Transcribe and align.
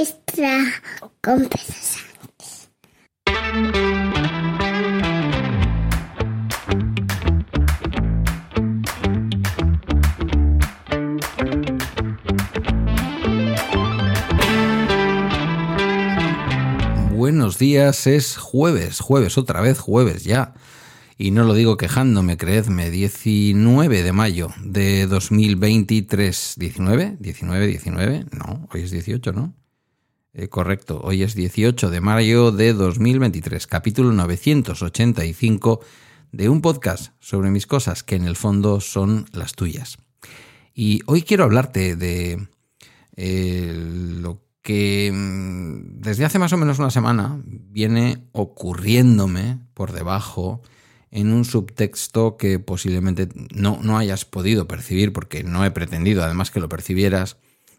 extra 0.00 0.58
con 1.20 1.46
Buenos 17.14 17.58
días, 17.58 18.06
es 18.06 18.38
jueves, 18.38 19.00
jueves, 19.00 19.36
otra 19.36 19.60
vez 19.60 19.78
jueves 19.78 20.24
ya. 20.24 20.54
Y 21.18 21.32
no 21.32 21.44
lo 21.44 21.52
digo 21.52 21.76
quejándome, 21.76 22.38
creedme, 22.38 22.88
19 22.88 24.02
de 24.02 24.12
mayo 24.12 24.48
de 24.64 25.06
2023. 25.06 26.56
¿19? 26.58 27.18
¿19? 27.18 27.82
¿19? 27.82 28.30
No, 28.30 28.66
hoy 28.72 28.80
es 28.80 28.90
18, 28.90 29.32
¿no? 29.32 29.59
Eh, 30.32 30.48
correcto, 30.48 31.00
hoy 31.02 31.24
es 31.24 31.34
18 31.34 31.90
de 31.90 32.00
mayo 32.00 32.52
de 32.52 32.72
2023, 32.72 33.66
capítulo 33.66 34.12
985 34.12 35.80
de 36.30 36.48
un 36.48 36.60
podcast 36.60 37.14
sobre 37.18 37.50
mis 37.50 37.66
cosas 37.66 38.04
que 38.04 38.14
en 38.14 38.24
el 38.26 38.36
fondo 38.36 38.80
son 38.80 39.26
las 39.32 39.54
tuyas. 39.54 39.98
Y 40.72 41.00
hoy 41.06 41.22
quiero 41.22 41.42
hablarte 41.42 41.96
de 41.96 42.46
eh, 43.16 43.74
lo 43.74 44.44
que 44.62 45.10
mm, 45.12 46.00
desde 46.00 46.24
hace 46.24 46.38
más 46.38 46.52
o 46.52 46.56
menos 46.56 46.78
una 46.78 46.90
semana 46.90 47.42
viene 47.44 48.28
ocurriéndome 48.30 49.58
por 49.74 49.90
debajo 49.90 50.62
en 51.10 51.32
un 51.32 51.44
subtexto 51.44 52.36
que 52.36 52.60
posiblemente 52.60 53.28
no, 53.52 53.80
no 53.82 53.98
hayas 53.98 54.24
podido 54.24 54.68
percibir 54.68 55.12
porque 55.12 55.42
no 55.42 55.64
he 55.64 55.72
pretendido 55.72 56.22
además 56.22 56.52
que 56.52 56.60
lo 56.60 56.68
percibieras. 56.68 57.36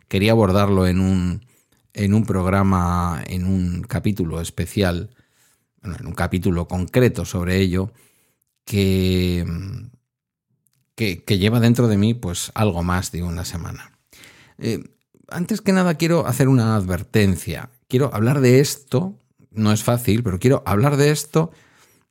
Quería 0.10 0.34
abordarlo 0.34 0.86
en 0.86 1.00
un, 1.00 1.46
en 1.94 2.14
un 2.14 2.26
programa, 2.26 3.24
en 3.28 3.46
un 3.46 3.84
capítulo 3.84 4.42
especial, 4.42 5.16
en 5.84 6.08
un 6.08 6.14
capítulo 6.14 6.68
concreto 6.68 7.26
sobre 7.26 7.58
ello, 7.58 7.92
que, 8.66 9.46
que, 10.96 11.38
lleva 11.38 11.60
dentro 11.60 11.88
de 11.88 11.98
mí 11.98 12.14
pues 12.14 12.52
algo 12.54 12.84
más 12.84 13.12
de 13.12 13.24
una 13.24 13.46
semana. 13.46 13.92
Eh, 14.58 14.84
antes 15.28 15.62
que 15.62 15.74
nada 15.74 15.96
quiero 15.96 16.28
hacer 16.28 16.48
una 16.48 16.76
advertencia. 16.76 17.70
Quiero 17.88 18.14
hablar 18.14 18.42
de 18.42 18.60
esto, 18.60 19.18
no 19.50 19.72
es 19.72 19.84
fácil, 19.84 20.24
pero 20.24 20.40
quiero 20.40 20.64
hablar 20.66 20.98
de 20.98 21.12
esto 21.12 21.52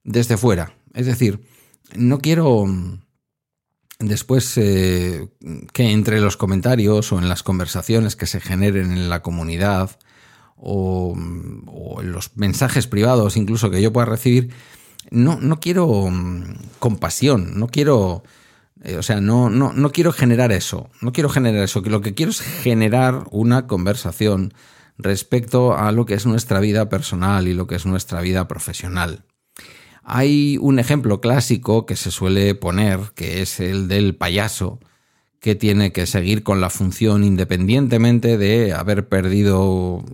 desde 0.04 0.36
fuera, 0.36 0.74
es 0.94 1.06
decir, 1.06 1.40
no 1.94 2.18
quiero 2.18 2.66
después 4.00 4.56
eh, 4.56 5.28
que 5.72 5.90
entre 5.92 6.20
los 6.20 6.36
comentarios 6.36 7.12
o 7.12 7.18
en 7.18 7.28
las 7.28 7.42
conversaciones 7.42 8.16
que 8.16 8.26
se 8.26 8.40
generen 8.40 8.92
en 8.92 9.08
la 9.08 9.22
comunidad 9.22 9.98
o, 10.56 11.14
en 11.16 12.12
los 12.12 12.36
mensajes 12.36 12.86
privados 12.86 13.36
incluso 13.36 13.70
que 13.70 13.80
yo 13.80 13.92
pueda 13.92 14.06
recibir, 14.06 14.52
no, 15.10 15.38
no 15.40 15.60
quiero 15.60 16.08
mm, 16.10 16.56
compasión, 16.78 17.58
no 17.58 17.68
quiero... 17.68 18.24
Eh, 18.82 18.96
o 18.96 19.02
sea, 19.02 19.20
no, 19.20 19.50
no, 19.50 19.74
no 19.74 19.92
quiero 19.92 20.10
generar 20.10 20.52
eso, 20.52 20.88
no 21.02 21.12
quiero 21.12 21.28
generar 21.28 21.62
eso, 21.62 21.82
que 21.82 21.90
lo 21.90 22.00
que 22.00 22.14
quiero 22.14 22.30
es 22.30 22.40
generar 22.40 23.24
una 23.30 23.66
conversación 23.66 24.54
respecto 24.96 25.76
a 25.76 25.92
lo 25.92 26.06
que 26.06 26.14
es 26.14 26.24
nuestra 26.24 26.60
vida 26.60 26.88
personal 26.88 27.46
y 27.46 27.52
lo 27.52 27.66
que 27.66 27.74
es 27.74 27.84
nuestra 27.84 28.22
vida 28.22 28.48
profesional. 28.48 29.24
Hay 30.12 30.58
un 30.60 30.80
ejemplo 30.80 31.20
clásico 31.20 31.86
que 31.86 31.94
se 31.94 32.10
suele 32.10 32.56
poner, 32.56 33.12
que 33.14 33.42
es 33.42 33.60
el 33.60 33.86
del 33.86 34.16
payaso, 34.16 34.80
que 35.38 35.54
tiene 35.54 35.92
que 35.92 36.04
seguir 36.06 36.42
con 36.42 36.60
la 36.60 36.68
función 36.68 37.22
independientemente 37.22 38.36
de 38.36 38.72
haber 38.72 39.06
perdido, 39.06 40.04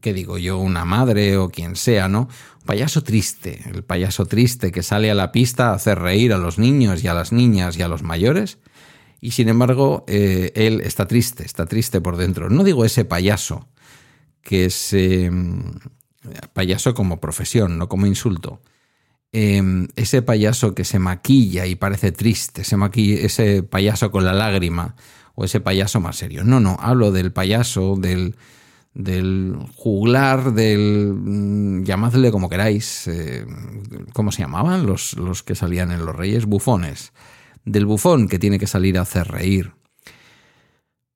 qué 0.00 0.12
digo 0.14 0.38
yo, 0.38 0.58
una 0.58 0.84
madre 0.84 1.36
o 1.36 1.48
quien 1.48 1.74
sea, 1.74 2.06
¿no? 2.06 2.28
Payaso 2.64 3.02
triste, 3.02 3.60
el 3.74 3.82
payaso 3.82 4.24
triste 4.26 4.70
que 4.70 4.84
sale 4.84 5.10
a 5.10 5.16
la 5.16 5.32
pista 5.32 5.70
a 5.70 5.74
hacer 5.74 5.98
reír 5.98 6.32
a 6.32 6.38
los 6.38 6.60
niños 6.60 7.02
y 7.02 7.08
a 7.08 7.14
las 7.14 7.32
niñas 7.32 7.76
y 7.76 7.82
a 7.82 7.88
los 7.88 8.04
mayores, 8.04 8.58
y 9.20 9.32
sin 9.32 9.48
embargo 9.48 10.04
eh, 10.06 10.52
él 10.54 10.80
está 10.82 11.08
triste, 11.08 11.44
está 11.44 11.66
triste 11.66 12.00
por 12.00 12.16
dentro. 12.18 12.50
No 12.50 12.62
digo 12.62 12.84
ese 12.84 13.04
payaso, 13.04 13.66
que 14.42 14.66
es 14.66 14.92
eh, 14.92 15.28
payaso 16.52 16.94
como 16.94 17.18
profesión, 17.18 17.78
no 17.78 17.88
como 17.88 18.06
insulto 18.06 18.60
Em, 19.36 19.88
ese 19.96 20.22
payaso 20.22 20.76
que 20.76 20.84
se 20.84 21.00
maquilla 21.00 21.66
y 21.66 21.74
parece 21.74 22.12
triste, 22.12 22.62
ese, 22.62 23.64
payaso 23.64 24.12
con 24.12 24.24
la 24.24 24.32
lágrima 24.32 24.94
o 25.34 25.44
ese 25.44 25.58
payaso 25.58 26.00
más 26.00 26.14
serio. 26.14 26.44
No, 26.44 26.60
no, 26.60 26.76
hablo 26.78 27.10
del 27.10 27.32
payaso, 27.32 27.96
del, 27.96 28.36
del 28.94 29.56
juglar, 29.74 30.52
del... 30.54 31.14
Mm, 31.16 31.82
llamadle 31.82 32.30
como 32.30 32.48
queráis, 32.48 33.08
eh, 33.08 33.44
¿cómo 34.12 34.30
se 34.30 34.42
llamaban 34.42 34.86
los, 34.86 35.14
los 35.14 35.42
que 35.42 35.56
salían 35.56 35.90
en 35.90 36.06
Los 36.06 36.14
Reyes? 36.14 36.46
Bufones. 36.46 37.12
Del 37.64 37.86
bufón 37.86 38.28
que 38.28 38.38
tiene 38.38 38.60
que 38.60 38.68
salir 38.68 38.98
a 38.98 39.02
hacer 39.02 39.26
reír. 39.26 39.72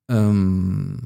Em, 0.08 0.96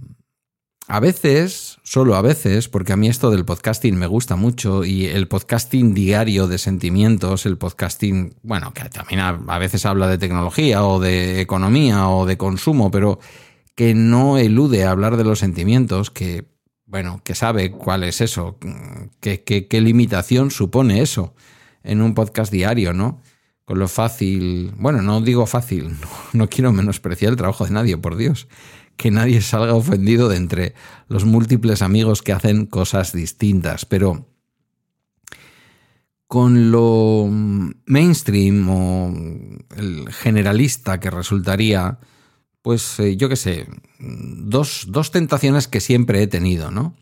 a 0.88 1.00
veces, 1.00 1.78
solo 1.84 2.16
a 2.16 2.22
veces, 2.22 2.69
porque 2.69 2.93
a 2.93 2.97
mí 2.97 3.09
esto 3.09 3.31
del 3.31 3.44
podcasting 3.44 3.97
me 3.97 4.06
gusta 4.06 4.34
mucho 4.37 4.84
y 4.84 5.06
el 5.06 5.28
podcasting 5.28 5.94
diario 5.94 6.48
de 6.48 6.59
sentimientos, 6.59 7.47
el 7.47 7.56
podcasting, 7.56 8.34
bueno, 8.43 8.75
que 8.75 8.88
también 8.88 9.20
a, 9.20 9.59
veces 9.59 9.87
habla 9.87 10.09
de 10.09 10.19
tecnología 10.19 10.84
o 10.84 10.98
de 10.98 11.41
economía 11.41 12.09
o 12.09 12.26
de 12.26 12.37
consumo, 12.37 12.91
pero 12.91 13.20
que 13.76 13.94
no 13.94 14.38
elude 14.38 14.84
hablar 14.84 15.16
de 15.16 15.25
los 15.25 15.38
sentimientos, 15.38 16.10
que, 16.10 16.47
bueno, 16.84 17.20
que 17.25 17.37
sabe 17.37 17.70
cuál 17.70 18.03
es 18.03 18.20
eso, 18.20 18.59
qué, 19.20 19.44
qué, 19.44 19.81
limitación 19.81 20.50
supone 20.50 21.00
eso 21.00 21.34
en 21.84 22.03
un 22.03 22.14
podcast 22.14 22.53
diario, 22.53 22.93
¿no? 22.93 23.20
Con 23.64 23.78
lo 23.78 23.87
fácil, 23.87 24.72
bueno, 24.76 25.00
no 25.00 25.20
digo 25.20 25.47
fácil, 25.47 25.97
no 26.32 26.49
quiero 26.49 26.72
menospreciar 26.72 27.31
el 27.31 27.37
trabajo 27.37 27.64
de 27.64 27.70
nadie, 27.70 27.97
por 27.97 28.16
Dios 28.16 28.49
que 28.97 29.10
nadie 29.10 29.41
salga 29.41 29.75
ofendido 29.75 30.28
de 30.28 30.36
entre 30.36 30.75
los 31.08 31.25
múltiples 31.25 31.82
amigos 31.82 32.22
que 32.22 32.32
hacen 32.32 32.66
cosas 32.66 33.12
distintas, 33.12 33.84
pero 33.84 34.28
con 36.32 36.70
lo 36.70 37.28
mainstream 37.28 38.69
o 38.70 39.14
el 39.76 40.10
generalista 40.10 40.98
que 40.98 41.10
resultaría, 41.10 41.98
pues 42.62 42.98
eh, 43.00 43.19
yo 43.19 43.28
qué 43.28 43.36
sé, 43.36 43.66
dos, 43.98 44.86
dos 44.88 45.10
tentaciones 45.10 45.69
que 45.69 45.81
siempre 45.81 46.22
he 46.22 46.26
tenido, 46.26 46.70
¿no? 46.70 46.97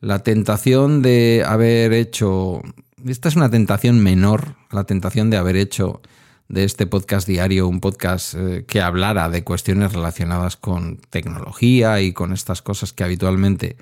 La 0.00 0.18
tentación 0.18 1.00
de 1.00 1.42
haber 1.46 1.94
hecho, 1.94 2.60
esta 3.06 3.30
es 3.30 3.36
una 3.36 3.48
tentación 3.48 4.00
menor, 4.00 4.56
la 4.70 4.84
tentación 4.84 5.30
de 5.30 5.38
haber 5.38 5.56
hecho 5.56 6.02
de 6.48 6.64
este 6.64 6.86
podcast 6.86 7.26
diario, 7.26 7.68
un 7.68 7.80
podcast 7.80 8.34
eh, 8.34 8.64
que 8.66 8.80
hablara 8.80 9.28
de 9.28 9.44
cuestiones 9.44 9.92
relacionadas 9.92 10.56
con 10.56 10.98
tecnología 11.10 12.00
y 12.00 12.12
con 12.12 12.32
estas 12.32 12.62
cosas 12.62 12.92
que 12.92 13.04
habitualmente 13.04 13.76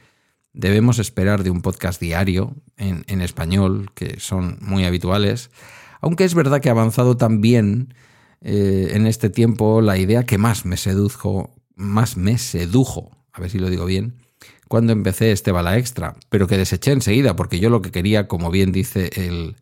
debemos 0.52 0.98
esperar 0.98 1.42
de 1.42 1.50
un 1.50 1.62
podcast 1.62 2.00
diario 2.00 2.54
en, 2.76 3.20
español, 3.20 3.91
que 3.94 4.20
son 4.20 4.58
muy 4.60 4.84
habituales, 4.84 5.50
aunque 6.00 6.25
es 6.25 6.34
verdad 6.34 6.60
que 6.60 6.69
ha 6.69 6.72
avanzado 6.72 7.16
también 7.16 7.92
eh, 8.41 8.92
en 8.92 9.06
este 9.06 9.31
tiempo 9.31 9.81
la 9.81 9.98
idea 9.98 10.25
que 10.25 10.38
más 10.38 10.64
me 10.64 10.76
sedujo, 10.76 11.54
más 11.75 12.16
me 12.16 12.38
sedujo, 12.38 13.10
a 13.32 13.41
ver 13.41 13.50
si 13.50 13.58
lo 13.58 13.69
digo 13.69 13.84
bien, 13.84 14.14
cuando 14.69 14.92
empecé 14.92 15.32
este 15.32 15.50
bala 15.50 15.76
extra, 15.76 16.14
pero 16.31 16.46
que 16.46 16.56
deseché 16.56 16.92
enseguida, 16.92 17.36
porque 17.36 17.58
yo 17.58 17.69
lo 17.69 17.82
que 17.82 17.91
quería, 17.91 18.28
como 18.28 18.50
bien 18.50 18.70
dice 18.72 19.10
el, 19.14 19.56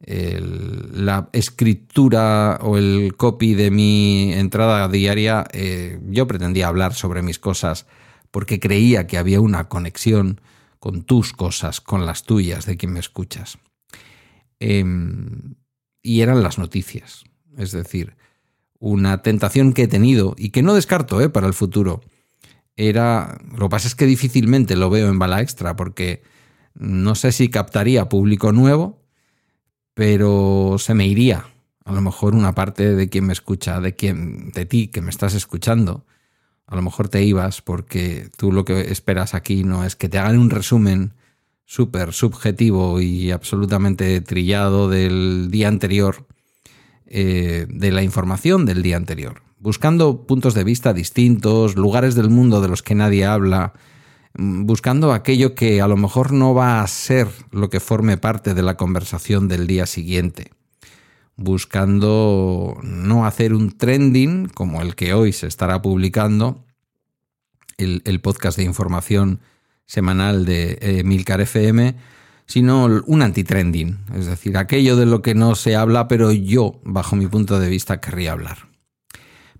la 0.00 1.28
escritura 1.32 2.58
o 2.62 2.78
el 2.78 3.14
copy 3.16 3.54
de 3.54 3.70
mi 3.70 4.32
entrada 4.32 4.88
diaria, 4.88 5.46
eh, 5.52 5.98
yo 6.08 6.26
pretendía 6.26 6.68
hablar 6.68 6.94
sobre 6.94 7.22
mis 7.22 7.38
cosas 7.38 7.86
porque 8.30 8.60
creía 8.60 9.06
que 9.06 9.18
había 9.18 9.40
una 9.40 9.68
conexión 9.68 10.40
con 10.78 11.02
tus 11.02 11.32
cosas, 11.32 11.80
con 11.80 12.06
las 12.06 12.22
tuyas, 12.22 12.66
de 12.66 12.76
quien 12.76 12.92
me 12.92 13.00
escuchas. 13.00 13.58
Em, 14.60 15.54
y 16.02 16.20
eran 16.20 16.42
las 16.42 16.58
noticias. 16.58 17.24
Es 17.56 17.72
decir, 17.72 18.16
una 18.78 19.22
tentación 19.22 19.72
que 19.72 19.84
he 19.84 19.88
tenido 19.88 20.34
y 20.38 20.50
que 20.50 20.62
no 20.62 20.74
descarto 20.74 21.20
eh, 21.20 21.28
para 21.28 21.48
el 21.48 21.54
futuro. 21.54 22.02
Era. 22.76 23.38
Lo 23.50 23.66
que 23.66 23.70
pasa 23.70 23.88
es 23.88 23.96
que 23.96 24.06
difícilmente 24.06 24.76
lo 24.76 24.90
veo 24.90 25.08
en 25.08 25.18
bala 25.18 25.40
extra 25.40 25.74
porque 25.74 26.22
no 26.74 27.16
sé 27.16 27.32
si 27.32 27.50
captaría 27.50 28.08
público 28.08 28.52
nuevo 28.52 29.02
pero 29.98 30.76
se 30.78 30.94
me 30.94 31.08
iría 31.08 31.46
a 31.84 31.92
lo 31.92 32.00
mejor 32.00 32.36
una 32.36 32.54
parte 32.54 32.94
de 32.94 33.08
quien 33.08 33.26
me 33.26 33.32
escucha, 33.32 33.80
de 33.80 33.96
quien 33.96 34.52
de 34.52 34.64
ti 34.64 34.86
que 34.86 35.00
me 35.00 35.10
estás 35.10 35.34
escuchando. 35.34 36.06
A 36.68 36.76
lo 36.76 36.82
mejor 36.82 37.08
te 37.08 37.24
ibas 37.24 37.62
porque 37.62 38.30
tú 38.36 38.52
lo 38.52 38.64
que 38.64 38.92
esperas 38.92 39.34
aquí 39.34 39.64
no 39.64 39.84
es 39.84 39.96
que 39.96 40.08
te 40.08 40.18
hagan 40.18 40.38
un 40.38 40.50
resumen 40.50 41.14
súper 41.64 42.12
subjetivo 42.12 43.00
y 43.00 43.32
absolutamente 43.32 44.20
trillado 44.20 44.88
del 44.88 45.50
día 45.50 45.66
anterior, 45.66 46.28
eh, 47.06 47.66
de 47.68 47.90
la 47.90 48.04
información 48.04 48.66
del 48.66 48.84
día 48.84 48.98
anterior, 48.98 49.42
buscando 49.58 50.28
puntos 50.28 50.54
de 50.54 50.62
vista 50.62 50.92
distintos, 50.92 51.74
lugares 51.74 52.14
del 52.14 52.30
mundo 52.30 52.60
de 52.60 52.68
los 52.68 52.84
que 52.84 52.94
nadie 52.94 53.24
habla, 53.24 53.72
buscando 54.38 55.12
aquello 55.12 55.54
que 55.54 55.82
a 55.82 55.88
lo 55.88 55.96
mejor 55.96 56.32
no 56.32 56.54
va 56.54 56.80
a 56.80 56.86
ser 56.86 57.28
lo 57.50 57.68
que 57.68 57.80
forme 57.80 58.16
parte 58.16 58.54
de 58.54 58.62
la 58.62 58.76
conversación 58.76 59.48
del 59.48 59.66
día 59.66 59.84
siguiente, 59.84 60.52
buscando 61.36 62.78
no 62.82 63.26
hacer 63.26 63.52
un 63.52 63.76
trending 63.76 64.48
como 64.48 64.80
el 64.80 64.94
que 64.94 65.12
hoy 65.12 65.32
se 65.32 65.48
estará 65.48 65.82
publicando, 65.82 66.64
el, 67.76 68.20
podcast 68.20 68.58
de 68.58 68.64
información 68.64 69.40
semanal 69.86 70.44
de 70.44 70.78
eh, 70.80 71.04
Milcar 71.04 71.40
FM, 71.40 71.96
sino 72.46 72.84
un 73.06 73.22
anti-trending, 73.22 73.98
es 74.14 74.26
decir, 74.26 74.56
aquello 74.56 74.96
de 74.96 75.06
lo 75.06 75.20
que 75.20 75.34
no 75.34 75.54
se 75.54 75.76
habla, 75.76 76.08
pero 76.08 76.32
yo, 76.32 76.80
bajo 76.82 77.14
mi 77.14 77.26
punto 77.26 77.60
de 77.60 77.68
vista, 77.68 78.00
querría 78.00 78.32
hablar. 78.32 78.67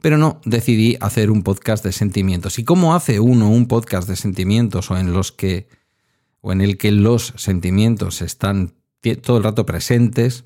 Pero 0.00 0.16
no, 0.16 0.40
decidí 0.44 0.96
hacer 1.00 1.30
un 1.30 1.42
podcast 1.42 1.84
de 1.84 1.92
sentimientos. 1.92 2.58
¿Y 2.58 2.64
cómo 2.64 2.94
hace 2.94 3.20
uno 3.20 3.50
un 3.50 3.66
podcast 3.66 4.08
de 4.08 4.16
sentimientos 4.16 4.90
o 4.90 4.96
en 4.96 5.12
los 5.12 5.32
que 5.32 5.68
o 6.40 6.52
en 6.52 6.60
el 6.60 6.78
que 6.78 6.92
los 6.92 7.34
sentimientos 7.36 8.22
están 8.22 8.74
todo 9.22 9.38
el 9.38 9.44
rato 9.44 9.66
presentes? 9.66 10.44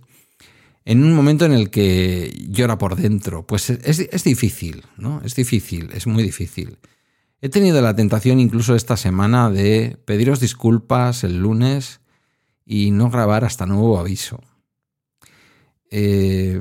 En 0.84 1.04
un 1.04 1.14
momento 1.14 1.44
en 1.44 1.52
el 1.52 1.70
que 1.70 2.46
llora 2.49 2.78
por 2.78 2.96
dentro, 2.96 3.46
pues 3.46 3.70
es, 3.70 4.00
es 4.00 4.25
difícil, 4.25 4.84
¿no? 4.96 5.20
Es 5.25 5.37
difícil, 5.37 5.90
es 5.93 6.06
muy 6.06 6.22
difícil. 6.25 6.78
He 7.40 7.48
tenido 7.48 7.81
la 7.82 7.94
tentación 7.94 8.40
incluso 8.40 8.75
esta 8.75 8.96
semana 8.96 9.50
de 9.50 9.98
pediros 10.05 10.40
disculpas 10.40 11.25
el 11.25 11.38
lunes 11.38 12.00
y 12.64 12.90
no 12.90 13.10
grabar 13.10 13.44
hasta 13.44 13.66
nuevo 13.66 13.98
aviso. 13.98 14.40
Eh, 15.90 16.60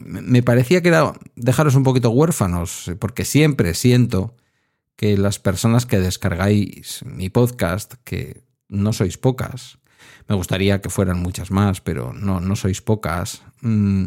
me 0.00 0.42
parecía 0.42 0.82
que 0.82 0.88
era 0.88 1.12
dejaros 1.36 1.74
un 1.74 1.82
poquito 1.82 2.10
huérfanos, 2.10 2.90
porque 2.98 3.24
siempre 3.24 3.74
siento 3.74 4.36
que 4.96 5.16
las 5.16 5.38
personas 5.38 5.86
que 5.86 5.98
descargáis 5.98 7.04
mi 7.04 7.28
podcast, 7.28 7.94
que 8.04 8.44
no 8.68 8.92
sois 8.92 9.18
pocas, 9.18 9.78
me 10.28 10.36
gustaría 10.36 10.80
que 10.80 10.90
fueran 10.90 11.20
muchas 11.20 11.50
más, 11.50 11.80
pero 11.80 12.12
no, 12.12 12.40
no 12.40 12.56
sois 12.56 12.80
pocas, 12.80 13.42
mm, 13.60 14.06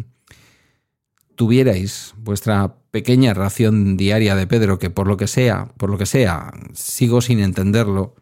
tuvierais 1.35 2.13
vuestra 2.17 2.75
pequeña 2.91 3.33
ración 3.33 3.97
diaria 3.97 4.35
de 4.35 4.47
Pedro, 4.47 4.79
que 4.79 4.89
por 4.89 5.07
lo 5.07 5.17
que 5.17 5.27
sea, 5.27 5.67
por 5.77 5.89
lo 5.89 5.97
que 5.97 6.05
sea, 6.05 6.51
sigo 6.73 7.21
sin 7.21 7.39
entenderlo, 7.39 8.15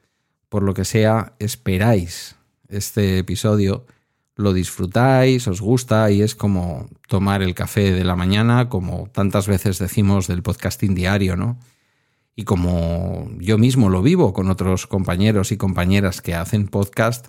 por 0.50 0.64
lo 0.64 0.74
que 0.74 0.86
sea, 0.86 1.34
esperáis 1.40 2.36
este 2.70 3.20
episodio, 3.20 3.86
lo 4.36 4.54
disfrutáis, 4.54 5.48
os 5.48 5.62
gusta 5.62 6.10
y 6.12 6.22
es 6.22 6.36
como 6.36 6.90
tomar 7.08 7.44
el 7.44 7.54
café 7.54 7.92
de 7.92 8.04
la 8.04 8.16
mañana, 8.16 8.70
como 8.70 9.10
tantas 9.12 9.48
veces 9.48 9.80
decimos 9.80 10.28
del 10.28 10.42
podcasting 10.42 10.96
diario, 10.96 11.36
¿no? 11.36 11.60
Y 12.36 12.46
como 12.46 13.30
yo 13.40 13.58
mismo 13.58 13.90
lo 13.90 14.02
vivo 14.02 14.34
con 14.34 14.50
otros 14.50 14.88
compañeros 14.88 15.52
y 15.52 15.58
compañeras 15.58 16.22
que 16.22 16.34
hacen 16.34 16.68
podcast, 16.68 17.28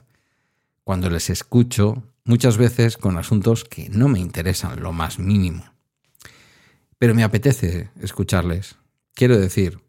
cuando 0.82 1.10
les 1.10 1.28
escucho, 1.28 2.02
muchas 2.24 2.56
veces 2.56 2.96
con 2.96 3.18
asuntos 3.18 3.64
que 3.64 3.88
no 3.90 4.08
me 4.08 4.20
interesan 4.20 4.80
lo 4.80 4.92
más 4.92 5.18
mínimo. 5.18 5.64
Pero 6.98 7.14
me 7.14 7.22
apetece 7.22 7.90
escucharles. 8.00 8.76
Quiero 9.14 9.38
decir, 9.38 9.80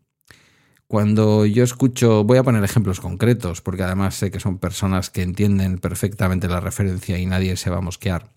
cuando 0.87 1.45
yo 1.45 1.63
escucho, 1.63 2.23
voy 2.23 2.37
a 2.37 2.43
poner 2.43 2.63
ejemplos 2.63 2.99
concretos, 2.99 3.61
porque 3.61 3.83
además 3.83 4.15
sé 4.15 4.29
que 4.29 4.39
son 4.39 4.59
personas 4.59 5.09
que 5.09 5.23
entienden 5.23 5.79
perfectamente 5.79 6.47
la 6.47 6.59
referencia 6.59 7.17
y 7.17 7.25
nadie 7.25 7.57
se 7.57 7.69
va 7.69 7.77
a 7.77 7.81
mosquear. 7.81 8.31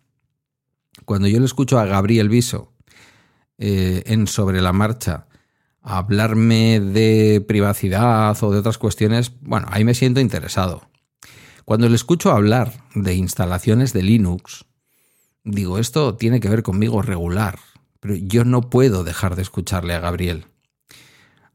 Cuando 1.04 1.28
yo 1.28 1.38
le 1.38 1.44
escucho 1.46 1.78
a 1.78 1.84
Gabriel 1.84 2.28
Viso 2.28 2.72
eh, 3.58 4.02
en 4.06 4.26
Sobre 4.26 4.62
la 4.62 4.72
Marcha 4.72 5.26
hablarme 5.82 6.80
de 6.80 7.42
privacidad 7.46 8.36
o 8.42 8.52
de 8.52 8.58
otras 8.58 8.78
cuestiones, 8.78 9.32
bueno, 9.40 9.68
ahí 9.70 9.84
me 9.84 9.94
siento 9.94 10.20
interesado. 10.20 10.88
Cuando 11.64 11.88
le 11.88 11.96
escucho 11.96 12.30
hablar 12.32 12.84
de 12.94 13.14
instalaciones 13.14 13.92
de 13.92 14.02
Linux, 14.02 14.64
digo, 15.44 15.78
esto 15.78 16.16
tiene 16.16 16.40
que 16.40 16.48
ver 16.48 16.62
conmigo 16.62 17.02
regular, 17.02 17.58
pero 18.00 18.14
yo 18.16 18.44
no 18.44 18.70
puedo 18.70 19.04
dejar 19.04 19.36
de 19.36 19.42
escucharle 19.42 19.94
a 19.94 20.00
Gabriel. 20.00 20.46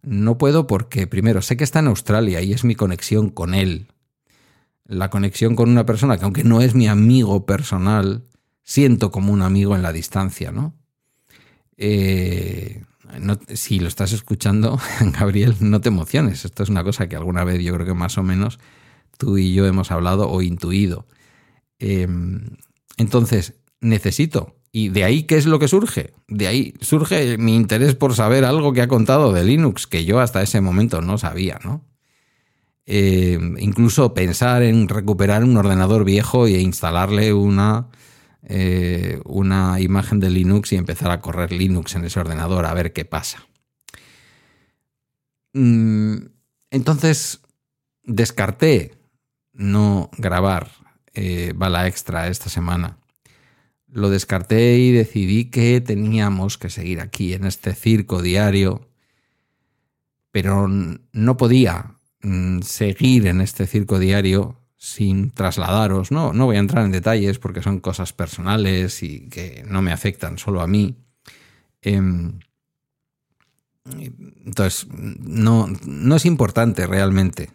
No 0.03 0.37
puedo 0.37 0.67
porque, 0.67 1.07
primero, 1.07 1.41
sé 1.41 1.55
que 1.55 1.63
está 1.63 1.79
en 1.79 1.87
Australia 1.87 2.41
y 2.41 2.51
es 2.51 2.65
mi 2.65 2.75
conexión 2.75 3.29
con 3.29 3.53
él. 3.53 3.87
La 4.85 5.09
conexión 5.09 5.55
con 5.55 5.69
una 5.69 5.85
persona 5.85 6.17
que, 6.17 6.25
aunque 6.25 6.43
no 6.43 6.61
es 6.61 6.75
mi 6.75 6.87
amigo 6.87 7.45
personal, 7.45 8.25
siento 8.63 9.11
como 9.11 9.31
un 9.31 9.41
amigo 9.41 9.75
en 9.75 9.81
la 9.81 9.93
distancia, 9.93 10.51
¿no? 10.51 10.75
Eh, 11.77 12.83
si 13.53 13.79
lo 13.79 13.87
estás 13.87 14.11
escuchando, 14.11 14.77
Gabriel, 15.19 15.55
no 15.61 15.79
te 15.79 15.87
emociones. 15.87 16.43
Esto 16.43 16.63
es 16.63 16.69
una 16.69 16.83
cosa 16.83 17.07
que 17.07 17.15
alguna 17.15 17.45
vez 17.45 17.63
yo 17.63 17.73
creo 17.73 17.85
que 17.85 17.93
más 17.93 18.17
o 18.17 18.23
menos 18.23 18.59
tú 19.17 19.37
y 19.37 19.53
yo 19.53 19.65
hemos 19.65 19.91
hablado 19.91 20.29
o 20.29 20.41
intuido. 20.41 21.07
Eh, 21.79 22.07
entonces, 22.97 23.55
necesito 23.79 24.57
y 24.75 24.89
de 24.89 25.03
ahí, 25.03 25.23
¿qué 25.23 25.37
es 25.37 25.45
lo 25.45 25.59
que 25.59 25.67
surge? 25.67 26.15
De 26.27 26.47
ahí 26.47 26.73
surge 26.81 27.37
mi 27.37 27.55
interés 27.55 27.93
por 27.93 28.15
saber 28.15 28.43
algo 28.43 28.73
que 28.73 28.81
ha 28.81 28.87
contado 28.87 29.31
de 29.31 29.43
Linux, 29.43 29.85
que 29.85 30.03
yo 30.03 30.19
hasta 30.19 30.41
ese 30.41 30.61
momento 30.61 30.99
no 30.99 31.19
sabía, 31.19 31.59
¿no? 31.63 31.85
Eh, 32.87 33.37
incluso 33.59 34.15
pensar 34.15 34.63
en 34.63 34.89
recuperar 34.89 35.43
un 35.43 35.55
ordenador 35.57 36.05
viejo 36.05 36.47
e 36.47 36.59
instalarle 36.59 37.33
una, 37.33 37.89
eh, 38.41 39.21
una 39.25 39.79
imagen 39.79 40.19
de 40.19 40.31
Linux 40.31 40.73
y 40.73 40.77
empezar 40.77 41.11
a 41.11 41.21
correr 41.21 41.51
Linux 41.51 41.93
en 41.95 42.05
ese 42.05 42.19
ordenador 42.19 42.65
a 42.65 42.73
ver 42.73 42.93
qué 42.93 43.05
pasa. 43.05 43.45
Mm, 45.53 46.15
entonces, 46.71 47.41
descarté 48.03 48.97
no 49.53 50.09
grabar 50.17 50.71
eh, 51.13 51.53
bala 51.55 51.87
extra 51.87 52.27
esta 52.27 52.49
semana 52.49 52.97
lo 53.93 54.09
descarté 54.09 54.79
y 54.79 54.91
decidí 54.91 55.45
que 55.45 55.79
teníamos 55.79 56.57
que 56.57 56.69
seguir 56.69 56.99
aquí 56.99 57.33
en 57.33 57.45
este 57.45 57.75
circo 57.75 58.23
diario, 58.23 58.89
pero 60.31 60.67
no 60.67 61.37
podía 61.37 61.95
seguir 62.63 63.27
en 63.27 63.39
este 63.39 63.67
circo 63.67 63.99
diario 63.99 64.59
sin 64.77 65.29
trasladaros. 65.29 66.11
No, 66.11 66.33
no 66.33 66.45
voy 66.45 66.55
a 66.55 66.59
entrar 66.59 66.85
en 66.85 66.91
detalles 66.91 67.37
porque 67.37 67.61
son 67.61 67.79
cosas 67.79 68.13
personales 68.13 69.03
y 69.03 69.29
que 69.29 69.63
no 69.67 69.83
me 69.83 69.91
afectan 69.91 70.39
solo 70.39 70.61
a 70.61 70.67
mí. 70.67 70.97
Em, 71.81 72.39
entonces, 74.45 74.87
no, 74.89 75.67
no 75.85 76.15
es 76.15 76.25
importante 76.25 76.87
realmente 76.87 77.51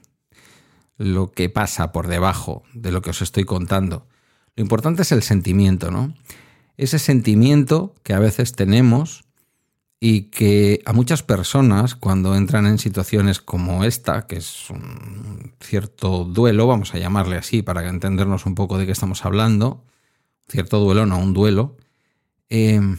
lo 0.98 1.32
que 1.32 1.48
pasa 1.48 1.90
por 1.90 2.06
debajo 2.06 2.62
de 2.74 2.92
lo 2.92 3.02
que 3.02 3.10
os 3.10 3.22
estoy 3.22 3.44
contando. 3.44 4.06
Lo 4.58 4.62
importante 4.62 5.02
es 5.02 5.12
el 5.12 5.22
sentimiento, 5.22 5.92
¿no? 5.92 6.12
Ese 6.76 6.98
sentimiento 6.98 7.94
que 8.02 8.12
a 8.12 8.18
veces 8.18 8.54
tenemos 8.54 9.22
y 10.00 10.22
que 10.30 10.82
a 10.84 10.92
muchas 10.92 11.22
personas 11.22 11.94
cuando 11.94 12.34
entran 12.34 12.66
en 12.66 12.78
situaciones 12.78 13.40
como 13.40 13.84
esta, 13.84 14.26
que 14.26 14.34
es 14.34 14.68
un 14.70 15.52
cierto 15.60 16.24
duelo, 16.24 16.66
vamos 16.66 16.92
a 16.92 16.98
llamarle 16.98 17.36
así 17.36 17.62
para 17.62 17.88
entendernos 17.88 18.46
un 18.46 18.56
poco 18.56 18.78
de 18.78 18.86
qué 18.86 18.90
estamos 18.90 19.24
hablando, 19.24 19.84
cierto 20.48 20.80
duelo, 20.80 21.06
no 21.06 21.20
un 21.20 21.34
duelo, 21.34 21.76
em, 22.48 22.98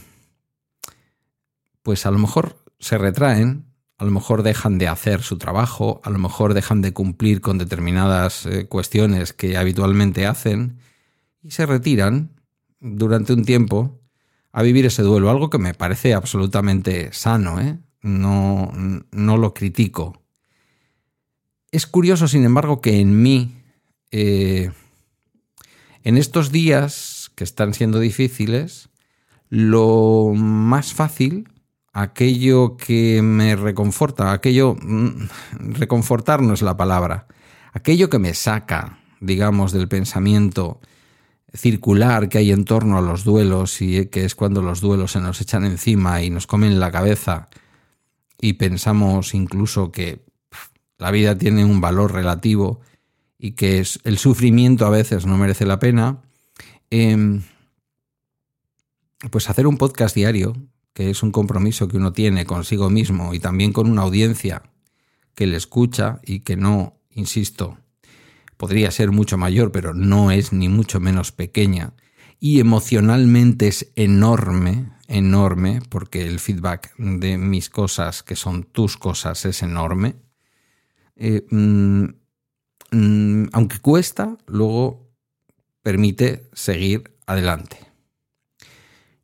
pues 1.82 2.06
a 2.06 2.10
lo 2.10 2.18
mejor 2.18 2.56
se 2.78 2.96
retraen, 2.96 3.66
a 3.98 4.06
lo 4.06 4.12
mejor 4.12 4.42
dejan 4.42 4.78
de 4.78 4.88
hacer 4.88 5.20
su 5.20 5.36
trabajo, 5.36 6.00
a 6.04 6.08
lo 6.08 6.18
mejor 6.18 6.54
dejan 6.54 6.80
de 6.80 6.94
cumplir 6.94 7.42
con 7.42 7.58
determinadas 7.58 8.46
eh, 8.46 8.66
cuestiones 8.66 9.34
que 9.34 9.58
habitualmente 9.58 10.26
hacen 10.26 10.78
y 11.42 11.50
se 11.50 11.66
retiran 11.66 12.30
durante 12.80 13.32
un 13.32 13.44
tiempo 13.44 14.00
a 14.52 14.62
vivir 14.62 14.86
ese 14.86 15.02
duelo, 15.02 15.30
algo 15.30 15.50
que 15.50 15.58
me 15.58 15.74
parece 15.74 16.14
absolutamente 16.14 17.12
sano, 17.12 17.60
¿eh? 17.60 17.78
no, 18.02 18.72
no 19.10 19.36
lo 19.36 19.54
critico. 19.54 20.22
Es 21.70 21.86
curioso, 21.86 22.26
sin 22.26 22.44
embargo, 22.44 22.80
que 22.80 22.98
en 22.98 23.22
mí, 23.22 23.62
eh, 24.10 24.72
en 26.02 26.16
estos 26.16 26.50
días 26.50 27.30
que 27.36 27.44
están 27.44 27.74
siendo 27.74 28.00
difíciles, 28.00 28.88
lo 29.50 30.32
más 30.34 30.92
fácil, 30.92 31.48
aquello 31.92 32.76
que 32.76 33.22
me 33.22 33.54
reconforta, 33.54 34.32
aquello, 34.32 34.76
mm, 34.80 35.28
reconfortar 35.74 36.42
no 36.42 36.54
es 36.54 36.62
la 36.62 36.76
palabra, 36.76 37.28
aquello 37.72 38.10
que 38.10 38.18
me 38.18 38.34
saca, 38.34 38.98
digamos, 39.20 39.72
del 39.72 39.88
pensamiento 39.88 40.80
circular 41.52 42.28
que 42.28 42.38
hay 42.38 42.52
en 42.52 42.64
torno 42.64 42.98
a 42.98 43.02
los 43.02 43.24
duelos 43.24 43.80
y 43.82 44.06
que 44.06 44.24
es 44.24 44.34
cuando 44.34 44.62
los 44.62 44.80
duelos 44.80 45.12
se 45.12 45.20
nos 45.20 45.40
echan 45.40 45.64
encima 45.64 46.22
y 46.22 46.30
nos 46.30 46.46
comen 46.46 46.80
la 46.80 46.90
cabeza. 46.90 47.48
Y 48.40 48.54
pensamos 48.54 49.34
incluso 49.34 49.90
que 49.90 50.24
la 50.98 51.10
vida 51.10 51.36
tiene 51.36 51.64
un 51.64 51.80
valor 51.80 52.12
relativo 52.12 52.80
y 53.38 53.52
que 53.52 53.84
el 54.04 54.18
sufrimiento 54.18 54.86
a 54.86 54.90
veces 54.90 55.26
no 55.26 55.36
merece 55.38 55.64
la 55.64 55.78
pena, 55.78 56.18
em, 56.90 57.42
pues 59.30 59.48
hacer 59.48 59.66
un 59.66 59.78
podcast 59.78 60.14
diario, 60.14 60.56
que 60.92 61.10
es 61.10 61.22
un 61.22 61.32
compromiso 61.32 61.88
que 61.88 61.96
uno 61.96 62.12
tiene 62.12 62.44
consigo 62.44 62.90
mismo 62.90 63.34
y 63.34 63.38
también 63.38 63.72
con 63.72 63.90
una 63.90 64.02
audiencia 64.02 64.62
que 65.34 65.46
le 65.46 65.56
escucha 65.56 66.20
y 66.22 66.40
que 66.40 66.56
no, 66.56 66.98
insisto, 67.12 67.78
podría 68.60 68.90
ser 68.90 69.10
mucho 69.10 69.38
mayor, 69.38 69.72
pero 69.72 69.94
no 69.94 70.30
es 70.30 70.52
ni 70.52 70.68
mucho 70.68 71.00
menos 71.00 71.32
pequeña, 71.32 71.94
y 72.38 72.60
emocionalmente 72.60 73.68
es 73.68 73.90
enorme, 73.96 74.92
enorme, 75.08 75.80
porque 75.88 76.26
el 76.26 76.40
feedback 76.40 76.94
de 76.98 77.38
mis 77.38 77.70
cosas, 77.70 78.22
que 78.22 78.36
son 78.36 78.64
tus 78.64 78.98
cosas, 78.98 79.46
es 79.46 79.62
enorme. 79.62 80.16
Eh, 81.16 81.46
mm, 81.50 82.04
mm, 82.92 83.48
aunque 83.52 83.78
cuesta, 83.78 84.36
luego 84.46 85.08
permite 85.80 86.46
seguir 86.52 87.16
adelante. 87.26 87.78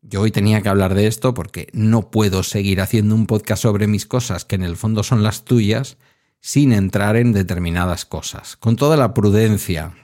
Yo 0.00 0.22
hoy 0.22 0.30
tenía 0.30 0.62
que 0.62 0.70
hablar 0.70 0.94
de 0.94 1.08
esto 1.08 1.34
porque 1.34 1.68
no 1.74 2.10
puedo 2.10 2.42
seguir 2.42 2.80
haciendo 2.80 3.14
un 3.14 3.26
podcast 3.26 3.62
sobre 3.62 3.86
mis 3.86 4.06
cosas, 4.06 4.46
que 4.46 4.54
en 4.54 4.62
el 4.62 4.78
fondo 4.78 5.02
son 5.02 5.22
las 5.22 5.44
tuyas, 5.44 5.98
sin 6.46 6.72
entrar 6.72 7.16
en 7.16 7.32
determinadas 7.32 8.04
cosas, 8.04 8.56
con 8.56 8.76
toda 8.76 8.96
la 8.96 9.14
prudencia. 9.14 9.94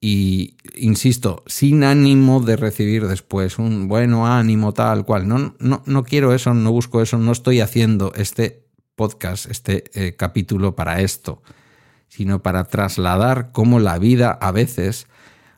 Y, 0.00 0.56
insisto, 0.74 1.44
sin 1.46 1.84
ánimo 1.84 2.40
de 2.40 2.56
recibir 2.56 3.06
después 3.06 3.60
un 3.60 3.86
bueno 3.86 4.26
ánimo 4.26 4.74
tal 4.74 5.04
cual. 5.04 5.28
No, 5.28 5.54
no, 5.60 5.84
no 5.86 6.02
quiero 6.02 6.34
eso, 6.34 6.52
no 6.52 6.72
busco 6.72 7.00
eso, 7.00 7.18
no 7.18 7.30
estoy 7.30 7.60
haciendo 7.60 8.12
este 8.16 8.66
podcast, 8.96 9.48
este 9.48 9.84
eh, 9.94 10.16
capítulo 10.16 10.74
para 10.74 11.00
esto, 11.00 11.44
sino 12.08 12.42
para 12.42 12.64
trasladar 12.64 13.52
cómo 13.52 13.78
la 13.78 14.00
vida 14.00 14.32
a 14.32 14.50
veces 14.50 15.06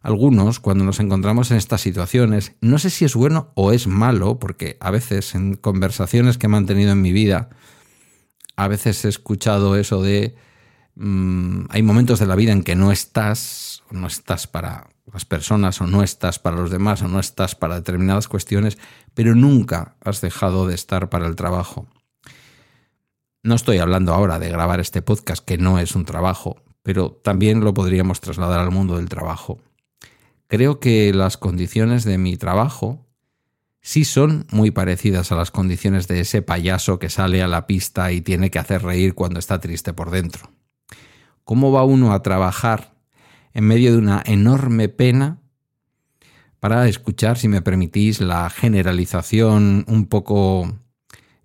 algunos, 0.02 0.60
cuando 0.60 0.84
nos 0.84 1.00
encontramos 1.00 1.50
en 1.50 1.56
estas 1.56 1.80
situaciones, 1.80 2.52
no 2.60 2.78
sé 2.78 2.90
si 2.90 3.06
es 3.06 3.14
bueno 3.14 3.52
o 3.54 3.72
es 3.72 3.86
malo, 3.86 4.38
porque 4.38 4.76
a 4.80 4.90
veces 4.90 5.34
en 5.34 5.54
conversaciones 5.54 6.36
que 6.36 6.44
he 6.44 6.50
mantenido 6.50 6.92
en 6.92 7.00
mi 7.00 7.12
vida, 7.12 7.48
a 8.58 8.68
veces 8.68 9.04
he 9.04 9.08
escuchado 9.08 9.76
eso 9.76 10.02
de 10.02 10.34
mm, 10.96 11.66
hay 11.70 11.82
momentos 11.82 12.18
de 12.18 12.26
la 12.26 12.34
vida 12.34 12.52
en 12.52 12.62
que 12.62 12.74
no 12.74 12.92
estás, 12.92 13.84
no 13.90 14.06
estás 14.06 14.46
para 14.46 14.90
las 15.12 15.24
personas, 15.24 15.80
o 15.80 15.86
no 15.86 16.02
estás 16.02 16.38
para 16.38 16.56
los 16.56 16.70
demás, 16.70 17.00
o 17.02 17.08
no 17.08 17.20
estás 17.20 17.54
para 17.54 17.76
determinadas 17.76 18.28
cuestiones, 18.28 18.76
pero 19.14 19.34
nunca 19.34 19.96
has 20.04 20.20
dejado 20.20 20.66
de 20.66 20.74
estar 20.74 21.08
para 21.08 21.26
el 21.26 21.36
trabajo. 21.36 21.86
No 23.42 23.54
estoy 23.54 23.78
hablando 23.78 24.12
ahora 24.12 24.38
de 24.38 24.50
grabar 24.50 24.80
este 24.80 25.00
podcast, 25.00 25.42
que 25.44 25.56
no 25.56 25.78
es 25.78 25.94
un 25.94 26.04
trabajo, 26.04 26.56
pero 26.82 27.12
también 27.12 27.60
lo 27.60 27.72
podríamos 27.72 28.20
trasladar 28.20 28.60
al 28.60 28.70
mundo 28.70 28.96
del 28.96 29.08
trabajo 29.08 29.60
creo 30.48 30.80
que 30.80 31.12
las 31.14 31.36
condiciones 31.36 32.04
de 32.04 32.18
mi 32.18 32.36
trabajo 32.36 33.06
sí 33.88 34.04
son 34.04 34.44
muy 34.50 34.70
parecidas 34.70 35.32
a 35.32 35.34
las 35.34 35.50
condiciones 35.50 36.08
de 36.08 36.20
ese 36.20 36.42
payaso 36.42 36.98
que 36.98 37.08
sale 37.08 37.42
a 37.42 37.48
la 37.48 37.66
pista 37.66 38.12
y 38.12 38.20
tiene 38.20 38.50
que 38.50 38.58
hacer 38.58 38.82
reír 38.82 39.14
cuando 39.14 39.38
está 39.38 39.60
triste 39.60 39.94
por 39.94 40.10
dentro. 40.10 40.50
¿Cómo 41.42 41.72
va 41.72 41.84
uno 41.84 42.12
a 42.12 42.22
trabajar 42.22 42.92
en 43.54 43.64
medio 43.64 43.92
de 43.92 43.96
una 43.96 44.22
enorme 44.26 44.90
pena 44.90 45.38
para 46.60 46.86
escuchar, 46.86 47.38
si 47.38 47.48
me 47.48 47.62
permitís, 47.62 48.20
la 48.20 48.50
generalización 48.50 49.86
un 49.88 50.04
poco, 50.04 50.70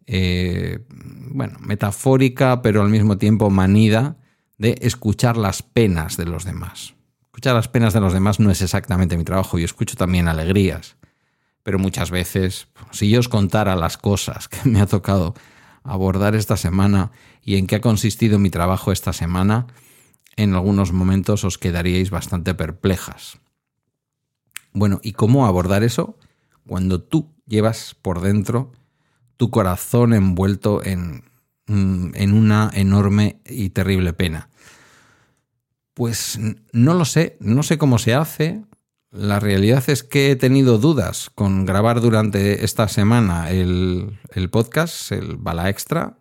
eh, 0.06 0.80
bueno, 0.90 1.58
metafórica, 1.62 2.62
pero 2.62 2.82
al 2.82 2.90
mismo 2.90 3.18
tiempo 3.18 3.50
manida 3.52 4.18
de 4.58 4.76
escuchar 4.82 5.38
las 5.38 5.64
penas 5.64 6.18
de 6.18 6.26
los 6.26 6.44
demás? 6.44 6.94
Escuchar 7.22 7.56
las 7.56 7.70
penas 7.70 7.94
de 7.94 8.02
los 8.02 8.12
demás 8.12 8.42
no 8.42 8.52
es 8.52 8.62
exactamente 8.62 9.16
mi 9.16 9.24
trabajo, 9.24 9.58
yo 9.58 9.64
escucho 9.64 9.96
también 9.96 10.28
alegrías, 10.28 10.98
pero 11.64 11.80
muchas 11.80 12.12
veces, 12.12 12.68
si 12.92 13.10
yo 13.10 13.20
os 13.20 13.30
contara 13.30 13.76
las 13.76 13.98
cosas 13.98 14.48
que 14.50 14.70
me 14.70 14.82
ha 14.82 14.86
tocado 14.86 15.34
abordar 15.84 16.36
esta 16.36 16.58
semana 16.58 17.12
y 17.42 17.56
en 17.56 17.68
qué 17.68 17.76
ha 17.76 17.82
consistido 17.82 18.40
mi 18.40 18.50
trabajo 18.50 18.92
esta 18.92 19.14
semana, 19.14 19.68
en 20.36 20.54
algunos 20.54 20.92
momentos 20.92 21.44
os 21.44 21.58
quedaríais 21.58 22.10
bastante 22.10 22.54
perplejas. 22.54 23.40
Bueno, 24.72 25.00
¿y 25.04 25.14
cómo 25.14 25.46
abordar 25.46 25.84
eso? 25.84 26.18
Cuando 26.66 27.02
tú 27.02 27.30
llevas 27.46 27.96
por 28.02 28.22
dentro 28.22 28.72
tu 29.38 29.52
corazón 29.52 30.14
envuelto 30.14 30.84
en, 30.84 31.24
mm, 31.68 32.12
en 32.16 32.34
una 32.34 32.72
enorme 32.74 33.40
y 33.46 33.70
terrible 33.70 34.14
pena. 34.14 34.50
Pues 35.94 36.40
no 36.72 36.94
lo 36.94 37.06
sé, 37.06 37.38
no 37.40 37.62
sé 37.62 37.78
cómo 37.78 38.00
se 38.00 38.16
hace. 38.16 38.64
La 39.14 39.40
realidad 39.40 39.84
es 39.92 40.02
que 40.02 40.32
he 40.32 40.36
tenido 40.36 40.80
dudas 40.80 41.30
con 41.36 41.68
grabar 41.68 42.02
durante 42.02 42.66
esta 42.66 42.88
semana 42.88 43.52
el, 43.52 44.18
podcast, 44.50 45.12
el 45.12 45.38
Bala 45.38 45.70
Extra. 45.70 46.18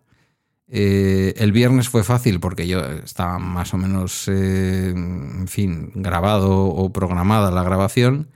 Eh, 0.68 1.32
el 1.38 1.52
viernes 1.52 1.88
fue 1.88 2.04
fácil 2.04 2.38
porque 2.38 2.68
yo 2.68 2.80
estaba 2.80 3.38
más 3.38 3.72
o 3.72 3.78
menos, 3.78 4.28
eh, 4.28 4.90
en 4.90 5.48
fin, 5.48 5.90
grabado 5.94 6.66
o 6.66 6.92
programada 6.92 7.50
la 7.50 7.62
grabación. 7.62 8.28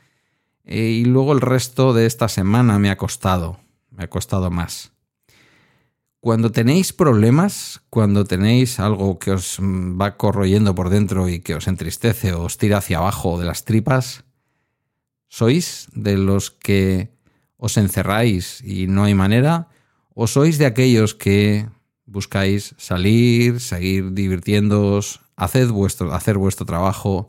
Eh, 0.64 0.88
y 0.88 1.04
luego 1.04 1.34
el 1.34 1.42
resto 1.42 1.92
de 1.92 2.06
esta 2.06 2.28
semana 2.28 2.78
me 2.78 2.88
ha 2.88 2.96
costado, 2.96 3.60
me 3.90 4.04
ha 4.04 4.08
costado 4.08 4.50
más. 4.50 4.92
Cuando 6.20 6.50
tenéis 6.50 6.94
problemas, 6.94 7.82
cuando 7.90 8.24
tenéis 8.24 8.80
algo 8.80 9.18
que 9.18 9.32
os 9.32 9.58
va 9.60 10.16
corroyendo 10.16 10.74
por 10.74 10.88
dentro 10.88 11.28
y 11.28 11.40
que 11.40 11.54
os 11.54 11.68
entristece 11.68 12.32
o 12.32 12.44
os 12.44 12.56
tira 12.56 12.78
hacia 12.78 12.98
abajo 12.98 13.38
de 13.38 13.44
las 13.44 13.66
tripas, 13.66 14.25
¿sois 15.28 15.88
de 15.92 16.16
los 16.16 16.50
que 16.50 17.10
os 17.56 17.76
encerráis 17.76 18.62
y 18.62 18.86
no 18.86 19.04
hay 19.04 19.14
manera? 19.14 19.68
¿O 20.14 20.26
sois 20.26 20.58
de 20.58 20.66
aquellos 20.66 21.14
que 21.14 21.68
buscáis 22.06 22.74
salir, 22.78 23.60
seguir 23.60 24.12
divirtiéndoos, 24.12 25.20
hacer 25.36 25.66
vuestro, 25.68 26.14
hacer 26.14 26.38
vuestro 26.38 26.64
trabajo, 26.66 27.28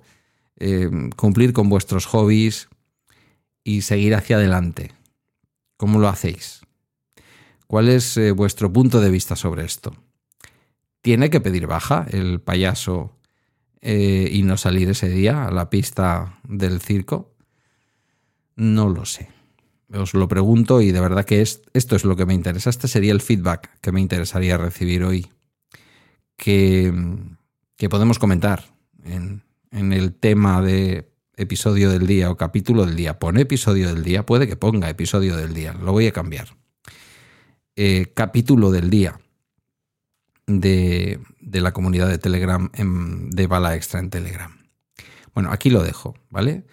eh, 0.57 0.89
cumplir 1.15 1.53
con 1.53 1.69
vuestros 1.69 2.05
hobbies 2.05 2.69
y 3.63 3.81
seguir 3.81 4.15
hacia 4.15 4.37
adelante? 4.37 4.91
¿Cómo 5.77 5.99
lo 5.99 6.07
hacéis? 6.07 6.61
¿Cuál 7.67 7.89
es 7.89 8.15
eh, 8.17 8.31
vuestro 8.31 8.71
punto 8.71 9.01
de 9.01 9.11
vista 9.11 9.35
sobre 9.35 9.65
esto? 9.65 9.95
¿Tiene 11.01 11.29
que 11.29 11.41
pedir 11.41 11.67
baja 11.67 12.05
el 12.09 12.39
payaso 12.41 13.13
eh, 13.81 14.29
y 14.31 14.43
no 14.43 14.57
salir 14.57 14.89
ese 14.89 15.09
día 15.09 15.45
a 15.45 15.51
la 15.51 15.69
pista 15.69 16.39
del 16.43 16.81
circo? 16.81 17.37
No 18.57 18.89
lo 18.89 19.05
sé. 19.05 19.29
Os 19.93 20.13
lo 20.13 20.27
pregunto 20.27 20.81
y 20.81 20.91
de 20.91 20.99
verdad 20.99 21.23
que 21.23 21.41
es, 21.41 21.61
esto 21.73 21.95
es 21.95 22.03
lo 22.03 22.17
que 22.17 22.25
me 22.25 22.33
interesa. 22.33 22.69
Este 22.69 22.89
sería 22.89 23.13
el 23.13 23.21
feedback 23.21 23.79
que 23.79 23.93
me 23.93 24.01
interesaría 24.01 24.57
recibir 24.57 25.05
hoy. 25.05 25.27
Que, 26.35 26.93
que 27.77 27.87
podemos 27.87 28.19
comentar 28.19 28.65
en, 29.05 29.43
en 29.71 29.93
el 29.93 30.13
tema 30.13 30.61
de 30.61 31.09
episodio 31.37 31.91
del 31.91 32.05
día 32.05 32.29
o 32.29 32.35
capítulo 32.35 32.85
del 32.85 32.95
día. 32.95 33.19
Pone 33.19 33.41
episodio 33.41 33.87
del 33.93 34.03
día, 34.03 34.25
puede 34.25 34.47
que 34.47 34.57
ponga 34.57 34.89
episodio 34.89 35.37
del 35.37 35.53
día. 35.53 35.73
Lo 35.73 35.93
voy 35.93 36.07
a 36.07 36.11
cambiar. 36.11 36.57
Eh, 37.75 38.11
capítulo 38.15 38.71
del 38.71 38.89
día 38.89 39.19
de, 40.47 41.19
la 41.39 41.73
comunidad 41.73 42.07
de 42.07 42.17
Telegram 42.17 42.71
de 42.71 43.47
Bala 43.47 43.75
Extra 43.75 43.99
en 43.99 44.09
Telegram. 44.09 44.51
Bueno, 45.35 45.51
aquí 45.51 45.69
lo 45.69 45.83
dejo, 45.83 46.15
¿vale? 46.31 46.65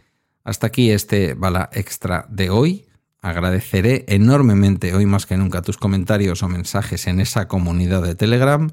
Hasta 0.44 0.66
aquí 0.66 0.90
este 0.90 1.32
Bala 1.32 1.70
Extra 1.72 2.26
de 2.28 2.50
hoy. 2.50 2.86
Agradeceré 3.22 4.04
enormemente 4.08 4.94
hoy 4.94 5.06
más 5.06 5.24
que 5.24 5.38
nunca 5.38 5.62
tus 5.62 5.78
comentarios 5.78 6.42
o 6.42 6.48
mensajes 6.48 7.06
en 7.06 7.18
esa 7.18 7.48
comunidad 7.48 8.02
de 8.02 8.14
Telegram 8.14 8.70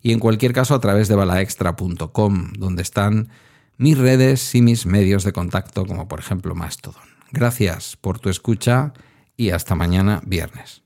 y 0.00 0.12
en 0.12 0.20
cualquier 0.20 0.52
caso 0.52 0.76
a 0.76 0.80
través 0.80 1.08
de 1.08 1.16
balaextra.com, 1.16 2.52
donde 2.52 2.82
están 2.82 3.28
mis 3.76 3.98
redes 3.98 4.54
y 4.54 4.62
mis 4.62 4.86
medios 4.86 5.24
de 5.24 5.32
contacto, 5.32 5.84
como 5.84 6.06
por 6.06 6.20
ejemplo 6.20 6.54
Mastodon. 6.54 7.02
Gracias 7.32 7.96
por 7.96 8.20
tu 8.20 8.28
escucha 8.28 8.92
y 9.36 9.50
hasta 9.50 9.74
mañana 9.74 10.20
viernes. 10.24 10.84